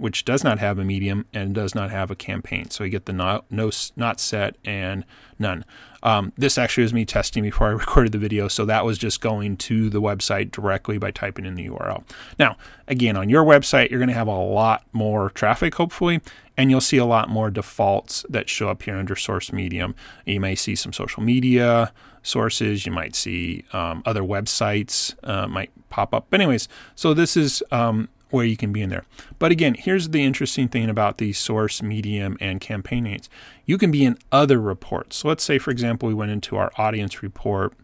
which 0.00 0.24
does 0.24 0.42
not 0.42 0.58
have 0.58 0.78
a 0.78 0.84
medium 0.84 1.26
and 1.34 1.54
does 1.54 1.74
not 1.74 1.90
have 1.90 2.10
a 2.10 2.16
campaign. 2.16 2.70
So 2.70 2.84
you 2.84 2.90
get 2.90 3.04
the 3.04 3.12
not, 3.12 3.44
no, 3.50 3.70
not 3.96 4.18
set 4.18 4.56
and 4.64 5.04
none. 5.38 5.64
Um, 6.02 6.32
this 6.38 6.56
actually 6.56 6.84
was 6.84 6.94
me 6.94 7.04
testing 7.04 7.42
before 7.42 7.68
I 7.68 7.70
recorded 7.72 8.12
the 8.12 8.18
video, 8.18 8.48
so 8.48 8.64
that 8.64 8.86
was 8.86 8.96
just 8.96 9.20
going 9.20 9.58
to 9.58 9.90
the 9.90 10.00
website 10.00 10.50
directly 10.52 10.96
by 10.96 11.10
typing 11.10 11.44
in 11.44 11.54
the 11.54 11.68
URL. 11.68 12.02
Now, 12.38 12.56
again, 12.88 13.14
on 13.14 13.28
your 13.28 13.44
website, 13.44 13.90
you're 13.90 13.98
going 13.98 14.08
to 14.08 14.14
have 14.14 14.26
a 14.26 14.32
lot 14.32 14.84
more 14.92 15.28
traffic, 15.30 15.74
hopefully, 15.74 16.22
and 16.56 16.70
you'll 16.70 16.80
see 16.80 16.96
a 16.96 17.04
lot 17.04 17.28
more 17.28 17.50
defaults 17.50 18.24
that 18.30 18.48
show 18.48 18.70
up 18.70 18.82
here 18.82 18.96
under 18.96 19.14
source 19.14 19.52
medium. 19.52 19.94
You 20.24 20.40
may 20.40 20.54
see 20.54 20.74
some 20.74 20.94
social 20.94 21.22
media 21.22 21.92
sources, 22.22 22.86
you 22.86 22.92
might 22.92 23.14
see 23.14 23.64
um, 23.72 24.02
other 24.06 24.22
websites 24.22 25.14
uh, 25.28 25.46
might 25.46 25.70
pop 25.90 26.14
up. 26.14 26.26
But 26.30 26.40
anyways, 26.40 26.68
so 26.94 27.12
this 27.12 27.36
is 27.36 27.62
um, 27.70 28.08
where 28.30 28.44
you 28.44 28.56
can 28.56 28.72
be 28.72 28.82
in 28.82 28.90
there. 28.90 29.04
But 29.38 29.52
again, 29.52 29.74
here's 29.74 30.10
the 30.10 30.24
interesting 30.24 30.68
thing 30.68 30.88
about 30.88 31.18
the 31.18 31.32
source, 31.32 31.82
medium, 31.82 32.36
and 32.40 32.60
campaign 32.60 33.04
names. 33.04 33.28
You 33.66 33.78
can 33.78 33.90
be 33.90 34.04
in 34.04 34.18
other 34.32 34.60
reports. 34.60 35.18
So 35.18 35.28
let's 35.28 35.44
say, 35.44 35.58
for 35.58 35.70
example, 35.70 36.08
we 36.08 36.14
went 36.14 36.30
into 36.30 36.56
our 36.56 36.70
audience 36.76 37.22
report 37.22 37.74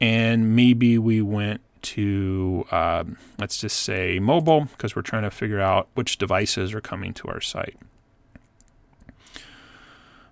and 0.00 0.54
maybe 0.54 0.98
we 0.98 1.22
went 1.22 1.60
to, 1.80 2.66
um, 2.70 3.16
let's 3.38 3.60
just 3.60 3.80
say, 3.80 4.18
mobile 4.18 4.66
because 4.66 4.94
we're 4.94 5.02
trying 5.02 5.22
to 5.22 5.30
figure 5.30 5.60
out 5.60 5.88
which 5.94 6.18
devices 6.18 6.74
are 6.74 6.80
coming 6.80 7.12
to 7.14 7.28
our 7.28 7.40
site. 7.40 7.76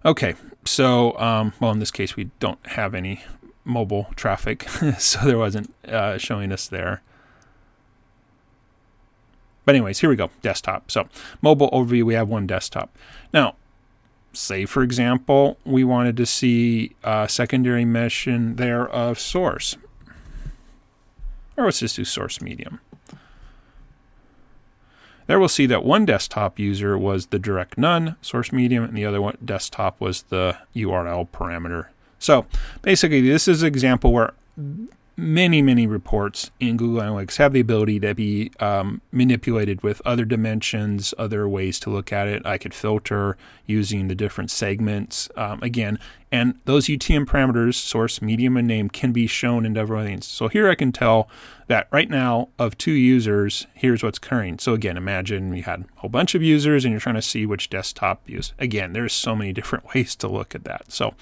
Okay, 0.05 0.35
so, 0.65 1.19
um, 1.19 1.53
well, 1.59 1.73
in 1.73 1.81
this 1.81 1.91
case, 1.91 2.15
we 2.15 2.31
don't 2.39 2.65
have 2.69 2.95
any 2.95 3.25
mobile 3.65 4.07
traffic, 4.15 4.69
so 4.99 5.21
there 5.25 5.39
wasn't 5.39 5.73
uh, 5.89 6.17
showing 6.19 6.53
us 6.53 6.69
there. 6.69 7.03
But 9.67 9.75
anyways, 9.75 9.99
here 9.99 10.09
we 10.09 10.17
go, 10.17 10.31
desktop. 10.41 10.91
So 10.91 11.09
mobile 11.43 11.69
overview, 11.73 12.05
we 12.05 12.15
have 12.15 12.29
one 12.29 12.47
desktop. 12.47 12.97
Now, 13.35 13.57
say 14.33 14.65
for 14.65 14.83
example, 14.83 15.59
we 15.67 15.85
wanted 15.85 16.17
to 16.17 16.25
see 16.25 16.95
a 17.05 17.29
secondary 17.29 17.83
dimension 17.83 18.57
there 18.57 18.89
of 18.89 19.19
source. 19.19 19.77
Or 21.57 21.65
let's 21.65 21.81
just 21.81 21.97
do 21.97 22.05
source 22.05 22.41
medium. 22.41 22.81
There 25.27 25.41
we'll 25.41 25.49
see 25.49 25.67
that 25.67 25.85
one 25.85 26.07
desktop 26.07 26.59
user 26.59 26.97
was 26.97 27.27
the 27.27 27.39
direct 27.39 27.77
none 27.77 28.15
source 28.23 28.53
medium, 28.53 28.85
and 28.85 28.97
the 28.97 29.05
other 29.05 29.21
one 29.21 29.37
desktop 29.45 30.01
was 30.01 30.23
the 30.23 30.57
URL 30.77 31.29
parameter. 31.31 31.87
So 32.21 32.47
basically, 32.83 33.21
this 33.21 33.49
is 33.49 33.63
an 33.63 33.69
example 33.69 34.13
where 34.13 34.35
many, 35.17 35.63
many 35.63 35.87
reports 35.87 36.51
in 36.61 36.77
Google 36.77 37.01
Analytics 37.01 37.37
have 37.37 37.55
the 37.55 37.61
ability 37.61 37.99
to 38.01 38.15
be 38.15 38.51
um, 38.61 39.01
manipulated 39.13 39.83
with 39.83 40.03
other 40.05 40.27
dimensions, 40.27 41.15
other 41.17 41.49
ways 41.49 41.81
to 41.81 41.91
look 41.91 42.13
at 42.13 42.29
it. 42.29 42.45
I 42.45 42.59
could 42.59 42.75
filter 42.75 43.39
using 43.65 44.09
the 44.09 44.15
different 44.15 44.51
segments 44.51 45.31
um, 45.37 45.63
again, 45.63 45.99
and 46.31 46.59
those 46.67 46.87
UTM 46.87 47.25
parameters, 47.25 47.75
source, 47.75 48.21
medium, 48.21 48.57
and 48.59 48.69
name, 48.69 48.91
can 48.91 49.13
be 49.13 49.27
shown 49.27 49.65
in 49.65 49.75
things. 49.75 50.27
So 50.27 50.49
here 50.49 50.69
I 50.69 50.75
can 50.75 50.93
tell 50.93 51.29
that 51.69 51.89
right 51.91 52.11
now 52.11 52.49
of 52.59 52.77
two 52.77 52.93
users, 52.93 53.67
here's 53.73 54.03
what's 54.03 54.19
occurring. 54.19 54.59
So 54.59 54.75
again, 54.75 54.99
imagine 54.99 55.55
you 55.55 55.63
had 55.63 55.81
a 55.81 56.01
whole 56.01 56.11
bunch 56.11 56.35
of 56.35 56.43
users 56.43 56.85
and 56.85 56.93
you're 56.93 57.01
trying 57.01 57.15
to 57.15 57.23
see 57.23 57.47
which 57.47 57.71
desktop 57.71 58.29
use. 58.29 58.53
Again, 58.59 58.93
there's 58.93 59.15
so 59.15 59.35
many 59.35 59.53
different 59.55 59.95
ways 59.95 60.15
to 60.17 60.29
look 60.29 60.55
at 60.55 60.65
that. 60.65 60.93
So, 60.93 61.15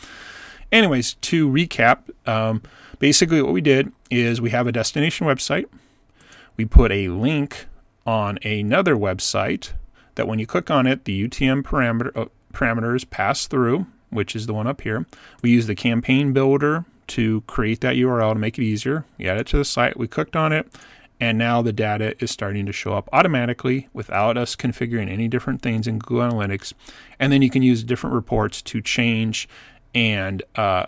anyways, 0.72 1.14
to 1.14 1.48
recap. 1.48 1.98
Um, 2.26 2.62
Basically, 2.98 3.42
what 3.42 3.52
we 3.52 3.60
did 3.60 3.92
is 4.10 4.40
we 4.40 4.50
have 4.50 4.66
a 4.66 4.72
destination 4.72 5.26
website. 5.26 5.66
We 6.56 6.64
put 6.64 6.92
a 6.92 7.08
link 7.08 7.66
on 8.06 8.38
another 8.44 8.96
website 8.96 9.72
that 10.14 10.28
when 10.28 10.38
you 10.38 10.46
click 10.46 10.70
on 10.70 10.86
it, 10.86 11.04
the 11.04 11.28
UTM 11.28 11.62
parameter, 11.62 12.16
uh, 12.16 12.26
parameters 12.52 13.08
pass 13.08 13.46
through, 13.46 13.86
which 14.10 14.36
is 14.36 14.46
the 14.46 14.54
one 14.54 14.66
up 14.66 14.82
here. 14.82 15.06
We 15.42 15.50
use 15.50 15.66
the 15.66 15.74
campaign 15.74 16.32
builder 16.32 16.84
to 17.08 17.42
create 17.42 17.80
that 17.80 17.96
URL 17.96 18.34
to 18.34 18.38
make 18.38 18.58
it 18.58 18.64
easier. 18.64 19.04
We 19.18 19.28
add 19.28 19.38
it 19.38 19.46
to 19.48 19.58
the 19.58 19.64
site. 19.64 19.98
We 19.98 20.06
clicked 20.06 20.36
on 20.36 20.52
it, 20.52 20.72
and 21.20 21.36
now 21.36 21.62
the 21.62 21.72
data 21.72 22.14
is 22.22 22.30
starting 22.30 22.66
to 22.66 22.72
show 22.72 22.94
up 22.94 23.08
automatically 23.12 23.88
without 23.92 24.36
us 24.36 24.56
configuring 24.56 25.10
any 25.10 25.28
different 25.28 25.62
things 25.62 25.86
in 25.86 25.98
Google 25.98 26.30
Analytics. 26.30 26.72
And 27.18 27.32
then 27.32 27.42
you 27.42 27.50
can 27.50 27.62
use 27.62 27.82
different 27.82 28.14
reports 28.14 28.62
to 28.62 28.80
change 28.80 29.48
and 29.94 30.42
uh, 30.56 30.86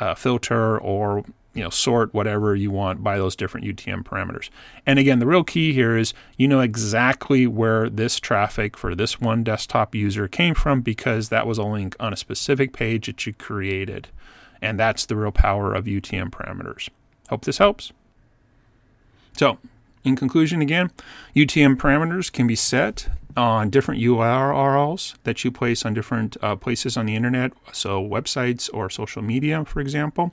uh, 0.00 0.14
filter 0.14 0.78
or 0.78 1.24
you 1.54 1.62
know 1.62 1.70
sort 1.70 2.14
whatever 2.14 2.54
you 2.54 2.70
want 2.70 3.02
by 3.02 3.18
those 3.18 3.34
different 3.34 3.66
UTM 3.66 4.04
parameters. 4.04 4.48
And 4.86 4.98
again, 4.98 5.18
the 5.18 5.26
real 5.26 5.44
key 5.44 5.72
here 5.72 5.96
is 5.96 6.14
you 6.36 6.46
know 6.46 6.60
exactly 6.60 7.46
where 7.46 7.90
this 7.90 8.20
traffic 8.20 8.76
for 8.76 8.94
this 8.94 9.20
one 9.20 9.42
desktop 9.42 9.94
user 9.94 10.28
came 10.28 10.54
from 10.54 10.82
because 10.82 11.30
that 11.30 11.46
was 11.46 11.58
a 11.58 11.64
link 11.64 11.96
on 11.98 12.12
a 12.12 12.16
specific 12.16 12.72
page 12.72 13.06
that 13.06 13.26
you 13.26 13.32
created. 13.32 14.08
And 14.60 14.78
that's 14.78 15.06
the 15.06 15.16
real 15.16 15.32
power 15.32 15.74
of 15.74 15.84
UTM 15.84 16.30
parameters. 16.30 16.88
Hope 17.28 17.44
this 17.44 17.58
helps. 17.58 17.92
So, 19.36 19.58
in 20.04 20.16
conclusion, 20.16 20.60
again, 20.60 20.90
UTM 21.36 21.76
parameters 21.76 22.32
can 22.32 22.46
be 22.46 22.56
set 22.56 23.08
on 23.36 23.70
different 23.70 24.00
URLs 24.00 25.14
that 25.24 25.44
you 25.44 25.50
place 25.50 25.84
on 25.84 25.94
different 25.94 26.36
uh, 26.42 26.56
places 26.56 26.96
on 26.96 27.06
the 27.06 27.16
internet, 27.16 27.52
so 27.72 28.02
websites 28.02 28.68
or 28.72 28.90
social 28.90 29.22
media, 29.22 29.64
for 29.64 29.80
example. 29.80 30.32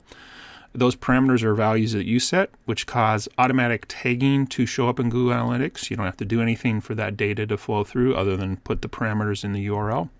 Those 0.72 0.94
parameters 0.94 1.42
are 1.42 1.54
values 1.54 1.92
that 1.92 2.04
you 2.04 2.20
set, 2.20 2.50
which 2.66 2.86
cause 2.86 3.28
automatic 3.38 3.86
tagging 3.88 4.46
to 4.48 4.66
show 4.66 4.90
up 4.90 5.00
in 5.00 5.08
Google 5.08 5.34
Analytics. 5.34 5.88
You 5.88 5.96
don't 5.96 6.04
have 6.04 6.18
to 6.18 6.24
do 6.26 6.42
anything 6.42 6.82
for 6.82 6.94
that 6.94 7.16
data 7.16 7.46
to 7.46 7.56
flow 7.56 7.82
through 7.82 8.14
other 8.14 8.36
than 8.36 8.58
put 8.58 8.82
the 8.82 8.88
parameters 8.88 9.42
in 9.42 9.54
the 9.54 9.66
URL. 9.68 10.10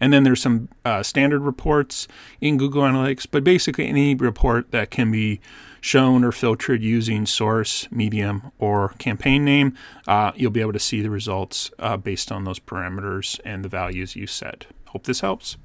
And 0.00 0.12
then 0.12 0.24
there's 0.24 0.42
some 0.42 0.68
uh, 0.84 1.02
standard 1.02 1.42
reports 1.42 2.08
in 2.40 2.56
Google 2.56 2.82
Analytics, 2.82 3.26
but 3.30 3.44
basically 3.44 3.86
any 3.86 4.14
report 4.14 4.70
that 4.70 4.90
can 4.90 5.10
be 5.10 5.40
shown 5.80 6.24
or 6.24 6.32
filtered 6.32 6.82
using 6.82 7.26
source, 7.26 7.90
medium, 7.90 8.52
or 8.58 8.90
campaign 8.98 9.44
name, 9.44 9.74
uh, 10.06 10.32
you'll 10.34 10.50
be 10.50 10.60
able 10.60 10.72
to 10.72 10.78
see 10.78 11.00
the 11.00 11.10
results 11.10 11.70
uh, 11.78 11.96
based 11.96 12.30
on 12.30 12.44
those 12.44 12.58
parameters 12.58 13.40
and 13.44 13.64
the 13.64 13.68
values 13.68 14.16
you 14.16 14.26
set. 14.26 14.66
Hope 14.86 15.04
this 15.04 15.20
helps. 15.20 15.56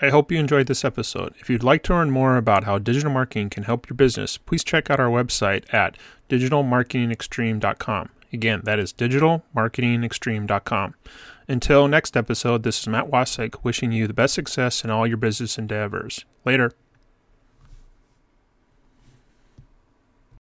I 0.00 0.10
hope 0.10 0.30
you 0.30 0.38
enjoyed 0.38 0.66
this 0.66 0.84
episode. 0.84 1.34
If 1.38 1.48
you'd 1.48 1.64
like 1.64 1.82
to 1.84 1.94
learn 1.94 2.10
more 2.10 2.36
about 2.36 2.64
how 2.64 2.78
digital 2.78 3.10
marketing 3.10 3.50
can 3.50 3.62
help 3.62 3.88
your 3.88 3.96
business, 3.96 4.36
please 4.36 4.62
check 4.62 4.90
out 4.90 5.00
our 5.00 5.08
website 5.08 5.72
at 5.72 5.96
digitalmarketingextreme.com. 6.28 8.10
Again, 8.36 8.60
that 8.64 8.78
is 8.78 8.92
digitalmarketingextreme.com. 8.92 10.94
Until 11.48 11.88
next 11.88 12.18
episode, 12.18 12.64
this 12.64 12.80
is 12.80 12.86
Matt 12.86 13.10
Wasik 13.10 13.64
wishing 13.64 13.92
you 13.92 14.06
the 14.06 14.12
best 14.12 14.34
success 14.34 14.84
in 14.84 14.90
all 14.90 15.06
your 15.06 15.16
business 15.16 15.56
endeavors. 15.56 16.26
Later. 16.44 16.72